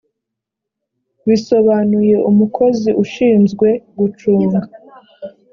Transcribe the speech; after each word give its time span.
bisobanuye 1.27 2.15
umukozi 2.29 2.89
ushinzwe 3.03 3.67
gucunga 3.97 4.59